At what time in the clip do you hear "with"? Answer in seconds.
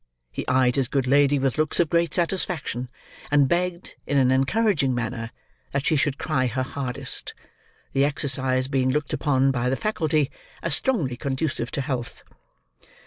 1.37-1.59